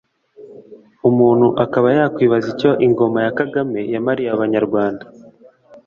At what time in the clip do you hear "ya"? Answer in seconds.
3.25-3.31